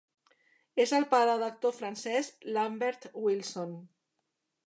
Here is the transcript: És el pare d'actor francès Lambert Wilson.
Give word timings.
És 0.85 0.93
el 0.99 1.05
pare 1.11 1.35
d'actor 1.41 1.75
francès 1.81 2.31
Lambert 2.57 3.07
Wilson. 3.27 3.79